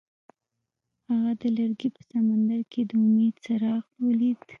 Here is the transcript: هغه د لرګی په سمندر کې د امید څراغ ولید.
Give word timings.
هغه 1.09 1.31
د 1.41 1.43
لرګی 1.57 1.89
په 1.95 2.01
سمندر 2.11 2.61
کې 2.71 2.81
د 2.89 2.91
امید 3.03 3.33
څراغ 3.45 3.83
ولید. 4.05 4.39